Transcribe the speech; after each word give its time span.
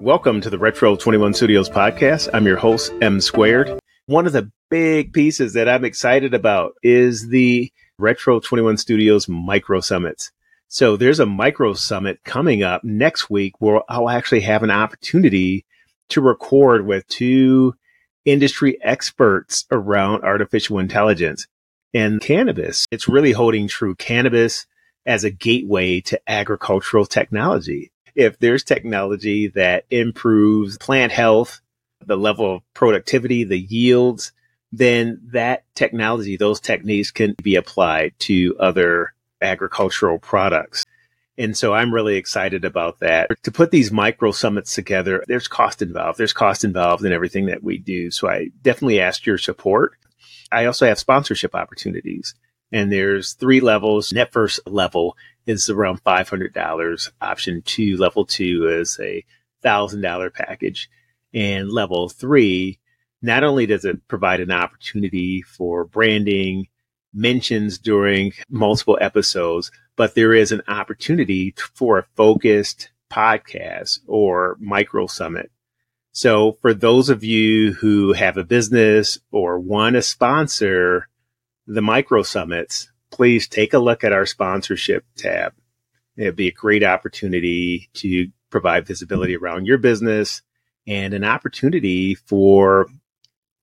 Welcome 0.00 0.42
to 0.42 0.50
the 0.50 0.58
Retro 0.58 0.94
21 0.94 1.32
Studios 1.32 1.70
podcast. 1.70 2.28
I'm 2.34 2.46
your 2.46 2.58
host, 2.58 2.92
M 3.00 3.18
Squared. 3.18 3.80
One 4.04 4.26
of 4.26 4.34
the 4.34 4.52
big 4.68 5.14
pieces 5.14 5.54
that 5.54 5.70
I'm 5.70 5.86
excited 5.86 6.34
about 6.34 6.74
is 6.82 7.30
the 7.30 7.72
Retro 7.98 8.38
21 8.38 8.76
Studios 8.76 9.26
Micro 9.26 9.80
Summits. 9.80 10.32
So 10.68 10.98
there's 10.98 11.18
a 11.18 11.24
Micro 11.24 11.72
Summit 11.72 12.20
coming 12.24 12.62
up 12.62 12.84
next 12.84 13.30
week 13.30 13.54
where 13.58 13.80
I'll 13.88 14.10
actually 14.10 14.42
have 14.42 14.62
an 14.62 14.70
opportunity 14.70 15.64
to 16.10 16.20
record 16.20 16.86
with 16.86 17.08
two 17.08 17.74
industry 18.26 18.78
experts 18.82 19.64
around 19.70 20.24
artificial 20.24 20.78
intelligence 20.78 21.46
and 21.94 22.20
cannabis. 22.20 22.84
It's 22.90 23.08
really 23.08 23.32
holding 23.32 23.66
true 23.66 23.94
cannabis 23.94 24.66
as 25.06 25.24
a 25.24 25.30
gateway 25.30 26.02
to 26.02 26.20
agricultural 26.28 27.06
technology. 27.06 27.92
If 28.16 28.38
there's 28.38 28.64
technology 28.64 29.48
that 29.48 29.84
improves 29.90 30.78
plant 30.78 31.12
health, 31.12 31.60
the 32.04 32.16
level 32.16 32.56
of 32.56 32.62
productivity, 32.74 33.44
the 33.44 33.58
yields, 33.58 34.32
then 34.72 35.20
that 35.32 35.64
technology, 35.74 36.36
those 36.36 36.58
techniques 36.58 37.10
can 37.10 37.34
be 37.42 37.56
applied 37.56 38.14
to 38.20 38.56
other 38.58 39.12
agricultural 39.40 40.18
products. 40.18 40.84
And 41.38 41.54
so 41.54 41.74
I'm 41.74 41.92
really 41.92 42.16
excited 42.16 42.64
about 42.64 43.00
that. 43.00 43.28
To 43.42 43.52
put 43.52 43.70
these 43.70 43.92
micro 43.92 44.32
summits 44.32 44.74
together, 44.74 45.22
there's 45.28 45.48
cost 45.48 45.82
involved. 45.82 46.18
There's 46.18 46.32
cost 46.32 46.64
involved 46.64 47.04
in 47.04 47.12
everything 47.12 47.46
that 47.46 47.62
we 47.62 47.76
do. 47.76 48.10
So 48.10 48.28
I 48.28 48.48
definitely 48.62 49.00
ask 49.00 49.26
your 49.26 49.36
support. 49.36 49.92
I 50.50 50.64
also 50.64 50.86
have 50.86 50.98
sponsorship 50.98 51.54
opportunities 51.54 52.34
and 52.72 52.92
there's 52.92 53.34
three 53.34 53.60
levels. 53.60 54.12
Net 54.12 54.32
first 54.32 54.60
level 54.66 55.16
is 55.46 55.70
around 55.70 56.02
$500. 56.04 57.10
Option 57.20 57.62
two, 57.62 57.96
level 57.96 58.24
two 58.26 58.68
is 58.68 58.98
a 59.00 59.24
thousand 59.62 60.00
dollar 60.02 60.30
package 60.30 60.90
and 61.36 61.70
level 61.70 62.08
three, 62.08 62.78
not 63.22 63.44
only 63.44 63.66
does 63.66 63.84
it 63.84 64.08
provide 64.08 64.40
an 64.40 64.50
opportunity 64.50 65.42
for 65.42 65.84
branding, 65.84 66.66
mentions 67.12 67.78
during 67.78 68.32
multiple 68.48 68.98
episodes, 69.00 69.70
but 69.96 70.14
there 70.14 70.34
is 70.34 70.52
an 70.52 70.62
opportunity 70.68 71.54
for 71.74 71.98
a 71.98 72.06
focused 72.14 72.90
podcast 73.12 74.00
or 74.06 74.56
micro 74.60 75.06
summit. 75.06 75.50
So 76.12 76.58
for 76.62 76.72
those 76.72 77.10
of 77.10 77.22
you 77.22 77.74
who 77.74 78.14
have 78.14 78.38
a 78.38 78.44
business 78.44 79.18
or 79.30 79.58
want 79.58 79.94
to 79.94 80.02
sponsor 80.02 81.08
the 81.66 81.82
micro 81.82 82.22
summits, 82.22 82.90
please 83.10 83.48
take 83.48 83.74
a 83.74 83.78
look 83.78 84.04
at 84.04 84.12
our 84.12 84.26
sponsorship 84.26 85.04
tab. 85.16 85.52
It'd 86.16 86.36
be 86.36 86.48
a 86.48 86.52
great 86.52 86.82
opportunity 86.82 87.90
to 87.94 88.28
provide 88.50 88.86
visibility 88.86 89.36
around 89.36 89.66
your 89.66 89.78
business 89.78 90.42
and 90.86 91.12
an 91.14 91.24
opportunity 91.24 92.14
for 92.14 92.86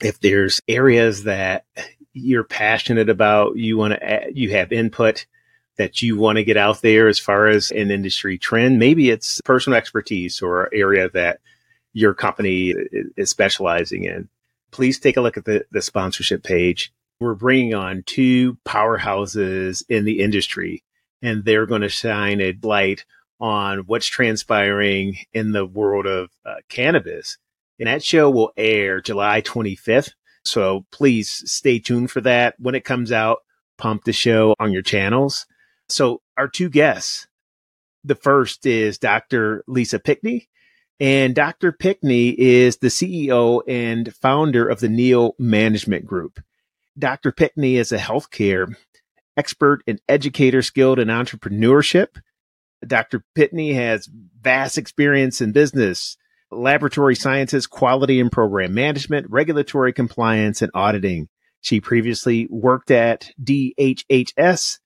if 0.00 0.20
there's 0.20 0.60
areas 0.66 1.24
that 1.24 1.64
you're 2.12 2.44
passionate 2.44 3.08
about, 3.08 3.56
you 3.56 3.76
want 3.76 3.94
to, 3.94 4.30
you 4.32 4.50
have 4.50 4.72
input 4.72 5.26
that 5.76 6.02
you 6.02 6.16
want 6.16 6.36
to 6.36 6.44
get 6.44 6.56
out 6.56 6.82
there 6.82 7.08
as 7.08 7.18
far 7.18 7.46
as 7.46 7.70
an 7.70 7.90
industry 7.90 8.38
trend. 8.38 8.78
Maybe 8.78 9.10
it's 9.10 9.40
personal 9.44 9.76
expertise 9.76 10.42
or 10.42 10.68
area 10.74 11.08
that 11.10 11.40
your 11.92 12.14
company 12.14 12.74
is 13.16 13.30
specializing 13.30 14.04
in. 14.04 14.28
Please 14.70 14.98
take 14.98 15.16
a 15.16 15.20
look 15.20 15.36
at 15.36 15.44
the, 15.44 15.64
the 15.70 15.82
sponsorship 15.82 16.42
page. 16.42 16.92
We're 17.20 17.34
bringing 17.34 17.74
on 17.74 18.02
two 18.06 18.56
powerhouses 18.66 19.84
in 19.90 20.06
the 20.06 20.20
industry 20.20 20.82
and 21.20 21.44
they're 21.44 21.66
going 21.66 21.82
to 21.82 21.88
shine 21.90 22.40
a 22.40 22.56
light 22.62 23.04
on 23.38 23.80
what's 23.80 24.06
transpiring 24.06 25.18
in 25.32 25.52
the 25.52 25.66
world 25.66 26.06
of 26.06 26.30
uh, 26.46 26.56
cannabis. 26.68 27.36
And 27.78 27.88
that 27.88 28.02
show 28.02 28.30
will 28.30 28.52
air 28.56 29.00
July 29.00 29.42
25th. 29.42 30.12
So 30.44 30.86
please 30.92 31.42
stay 31.44 31.78
tuned 31.78 32.10
for 32.10 32.20
that. 32.22 32.54
When 32.58 32.74
it 32.74 32.84
comes 32.84 33.12
out, 33.12 33.38
pump 33.78 34.04
the 34.04 34.12
show 34.12 34.54
on 34.58 34.72
your 34.72 34.82
channels. 34.82 35.46
So 35.88 36.22
our 36.36 36.48
two 36.48 36.68
guests, 36.68 37.26
the 38.04 38.14
first 38.14 38.64
is 38.64 38.98
Dr. 38.98 39.64
Lisa 39.66 39.98
Pinkney. 39.98 40.48
And 40.98 41.34
Dr. 41.34 41.72
Pinkney 41.72 42.38
is 42.38 42.76
the 42.76 42.88
CEO 42.88 43.62
and 43.66 44.14
founder 44.14 44.68
of 44.68 44.80
the 44.80 44.88
Neo 44.88 45.32
Management 45.38 46.06
Group. 46.06 46.40
Dr. 47.00 47.32
Pinkney 47.32 47.76
is 47.76 47.92
a 47.92 47.98
healthcare 47.98 48.76
expert 49.36 49.82
and 49.86 50.00
educator 50.08 50.62
skilled 50.62 50.98
in 50.98 51.08
entrepreneurship. 51.08 52.20
Dr. 52.86 53.24
Pinkney 53.34 53.72
has 53.72 54.08
vast 54.40 54.78
experience 54.78 55.40
in 55.40 55.52
business, 55.52 56.16
laboratory 56.50 57.14
sciences, 57.14 57.66
quality 57.66 58.20
and 58.20 58.30
program 58.30 58.74
management, 58.74 59.26
regulatory 59.30 59.92
compliance, 59.92 60.62
and 60.62 60.70
auditing. 60.74 61.28
She 61.62 61.80
previously 61.80 62.46
worked 62.50 62.90
at 62.90 63.30
DHHS 63.42 64.78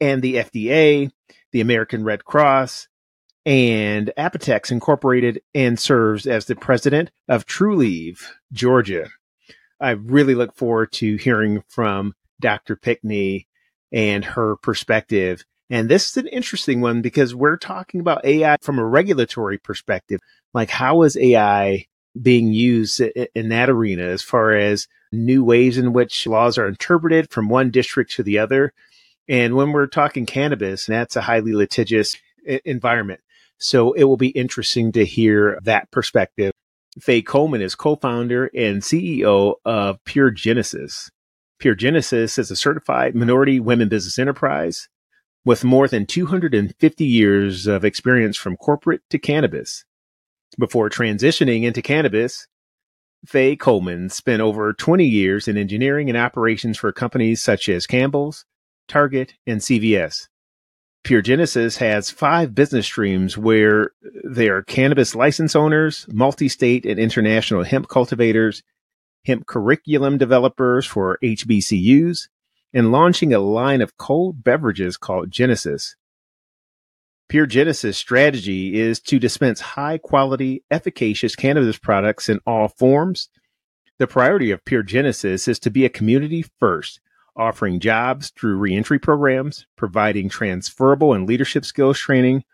and 0.00 0.22
the 0.22 0.36
FDA, 0.36 1.10
the 1.52 1.60
American 1.60 2.04
Red 2.04 2.24
Cross, 2.24 2.88
and 3.46 4.12
Apotex 4.18 4.70
Incorporated, 4.70 5.40
and 5.54 5.78
serves 5.78 6.26
as 6.26 6.46
the 6.46 6.56
president 6.56 7.10
of 7.28 7.46
Trulieve, 7.46 8.20
Georgia. 8.52 9.08
I 9.80 9.90
really 9.90 10.34
look 10.34 10.54
forward 10.54 10.92
to 10.92 11.16
hearing 11.16 11.62
from 11.68 12.14
Dr. 12.40 12.76
Pinkney 12.76 13.46
and 13.92 14.24
her 14.24 14.56
perspective. 14.56 15.44
And 15.70 15.88
this 15.88 16.10
is 16.10 16.16
an 16.16 16.26
interesting 16.28 16.80
one 16.80 17.02
because 17.02 17.34
we're 17.34 17.56
talking 17.56 18.00
about 18.00 18.24
AI 18.24 18.56
from 18.62 18.78
a 18.78 18.84
regulatory 18.84 19.58
perspective. 19.58 20.20
Like, 20.54 20.70
how 20.70 21.02
is 21.02 21.16
AI 21.16 21.86
being 22.20 22.52
used 22.52 23.00
in 23.00 23.50
that 23.50 23.70
arena 23.70 24.04
as 24.04 24.22
far 24.22 24.52
as 24.52 24.88
new 25.12 25.44
ways 25.44 25.78
in 25.78 25.92
which 25.92 26.26
laws 26.26 26.58
are 26.58 26.66
interpreted 26.66 27.30
from 27.30 27.48
one 27.48 27.70
district 27.70 28.12
to 28.12 28.22
the 28.22 28.38
other? 28.38 28.72
And 29.28 29.54
when 29.54 29.72
we're 29.72 29.86
talking 29.86 30.24
cannabis, 30.26 30.86
that's 30.86 31.16
a 31.16 31.20
highly 31.20 31.52
litigious 31.52 32.16
environment. 32.64 33.20
So 33.58 33.92
it 33.92 34.04
will 34.04 34.16
be 34.16 34.28
interesting 34.28 34.92
to 34.92 35.04
hear 35.04 35.58
that 35.64 35.90
perspective. 35.90 36.52
Faye 37.00 37.22
Coleman 37.22 37.60
is 37.60 37.74
co-founder 37.74 38.50
and 38.54 38.82
CEO 38.82 39.54
of 39.64 40.02
Pure 40.04 40.32
Genesis. 40.32 41.10
Pure 41.58 41.76
Genesis 41.76 42.38
is 42.38 42.50
a 42.50 42.56
certified 42.56 43.14
minority 43.14 43.60
women 43.60 43.88
business 43.88 44.18
enterprise 44.18 44.88
with 45.44 45.64
more 45.64 45.88
than 45.88 46.06
250 46.06 47.04
years 47.04 47.66
of 47.66 47.84
experience 47.84 48.36
from 48.36 48.56
corporate 48.56 49.02
to 49.10 49.18
cannabis. 49.18 49.84
Before 50.58 50.90
transitioning 50.90 51.64
into 51.64 51.82
cannabis, 51.82 52.46
Faye 53.26 53.56
Coleman 53.56 54.08
spent 54.08 54.40
over 54.40 54.72
20 54.72 55.04
years 55.04 55.48
in 55.48 55.56
engineering 55.56 56.08
and 56.08 56.18
operations 56.18 56.78
for 56.78 56.92
companies 56.92 57.42
such 57.42 57.68
as 57.68 57.86
Campbell's, 57.86 58.44
Target, 58.86 59.34
and 59.46 59.60
CVS. 59.60 60.28
Pure 61.04 61.22
Genesis 61.22 61.78
has 61.78 62.10
five 62.10 62.54
business 62.54 62.86
streams 62.86 63.38
where 63.38 63.92
they 64.24 64.48
are 64.48 64.62
cannabis 64.62 65.14
license 65.14 65.56
owners, 65.56 66.06
multi 66.10 66.48
state 66.48 66.84
and 66.84 66.98
international 66.98 67.62
hemp 67.62 67.88
cultivators, 67.88 68.62
hemp 69.24 69.46
curriculum 69.46 70.18
developers 70.18 70.86
for 70.86 71.18
HBCUs, 71.22 72.28
and 72.74 72.92
launching 72.92 73.32
a 73.32 73.38
line 73.38 73.80
of 73.80 73.96
cold 73.96 74.44
beverages 74.44 74.96
called 74.96 75.30
Genesis. 75.30 75.96
Pure 77.28 77.46
Genesis 77.46 77.96
strategy 77.98 78.78
is 78.78 79.00
to 79.00 79.18
dispense 79.18 79.60
high 79.60 79.98
quality, 79.98 80.62
efficacious 80.70 81.36
cannabis 81.36 81.78
products 81.78 82.28
in 82.28 82.40
all 82.46 82.68
forms. 82.68 83.28
The 83.98 84.06
priority 84.06 84.50
of 84.50 84.64
Pure 84.64 84.84
Genesis 84.84 85.46
is 85.46 85.58
to 85.60 85.70
be 85.70 85.84
a 85.84 85.90
community 85.90 86.44
first, 86.58 87.00
offering 87.38 87.80
jobs 87.80 88.30
through 88.30 88.56
reentry 88.56 88.98
programs, 88.98 89.66
providing 89.76 90.28
transferable 90.28 91.14
and 91.14 91.26
leadership 91.26 91.64
skills 91.64 91.98
training, 91.98 92.44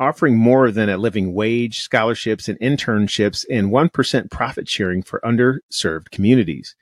offering 0.00 0.36
more 0.36 0.70
than 0.70 0.88
a 0.88 0.96
living 0.96 1.34
wage, 1.34 1.80
scholarships, 1.80 2.48
and 2.48 2.58
internships, 2.60 3.44
and 3.50 3.70
1% 3.70 4.30
profit 4.30 4.68
sharing 4.68 5.02
for 5.02 5.20
underserved 5.24 6.10
communities. 6.10 6.76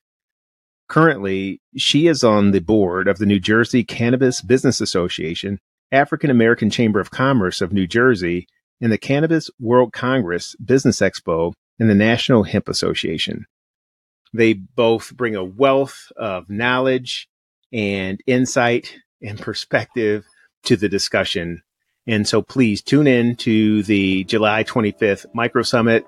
Currently, 0.88 1.60
she 1.76 2.06
is 2.06 2.22
on 2.22 2.52
the 2.52 2.60
board 2.60 3.08
of 3.08 3.18
the 3.18 3.26
New 3.26 3.40
Jersey 3.40 3.82
Cannabis 3.82 4.40
Business 4.40 4.80
Association, 4.80 5.58
African 5.90 6.30
American 6.30 6.70
Chamber 6.70 7.00
of 7.00 7.10
Commerce 7.10 7.60
of 7.60 7.72
New 7.72 7.86
Jersey, 7.86 8.46
and 8.80 8.92
the 8.92 8.98
Cannabis 8.98 9.50
World 9.58 9.92
Congress 9.92 10.54
Business 10.56 11.00
Expo 11.00 11.54
and 11.78 11.90
the 11.90 11.94
National 11.94 12.44
Hemp 12.44 12.68
Association. 12.68 13.46
They 14.32 14.52
both 14.52 15.16
bring 15.16 15.34
a 15.34 15.44
wealth 15.44 16.12
of 16.16 16.50
knowledge 16.50 17.28
and 17.76 18.20
insight 18.26 18.96
and 19.22 19.38
perspective 19.38 20.24
to 20.64 20.74
the 20.74 20.88
discussion 20.88 21.62
and 22.06 22.26
so 22.26 22.40
please 22.40 22.82
tune 22.82 23.06
in 23.06 23.36
to 23.36 23.82
the 23.82 24.24
July 24.24 24.62
25th 24.64 25.26
Micro 25.34 25.62
Summit. 25.62 26.06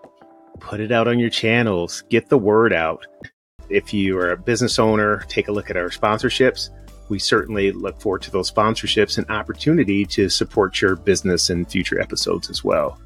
Put 0.60 0.80
it 0.80 0.92
out 0.92 1.08
on 1.08 1.18
your 1.18 1.30
channels, 1.30 2.02
get 2.08 2.28
the 2.28 2.38
word 2.38 2.72
out. 2.72 3.06
If 3.68 3.92
you 3.92 4.16
are 4.18 4.30
a 4.30 4.36
business 4.36 4.78
owner, 4.78 5.24
take 5.28 5.48
a 5.48 5.52
look 5.52 5.70
at 5.70 5.76
our 5.76 5.88
sponsorships. 5.88 6.70
We 7.08 7.18
certainly 7.18 7.72
look 7.72 8.00
forward 8.00 8.22
to 8.22 8.30
those 8.30 8.50
sponsorships 8.50 9.18
and 9.18 9.28
opportunity 9.30 10.04
to 10.06 10.28
support 10.28 10.80
your 10.80 10.96
business 10.96 11.50
in 11.50 11.64
future 11.64 12.00
episodes 12.00 12.48
as 12.50 12.62
well. 12.62 13.00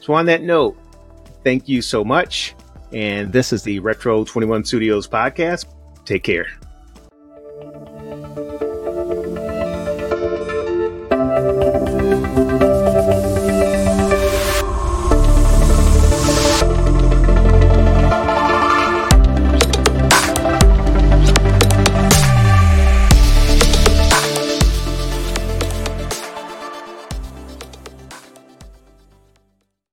So, 0.00 0.14
on 0.14 0.26
that 0.26 0.42
note, 0.42 0.76
thank 1.42 1.68
you 1.68 1.82
so 1.82 2.04
much. 2.04 2.54
And 2.92 3.32
this 3.32 3.52
is 3.52 3.62
the 3.62 3.78
Retro 3.80 4.24
21 4.24 4.64
Studios 4.64 5.08
podcast. 5.08 5.66
Take 6.04 6.22
care. 6.22 6.46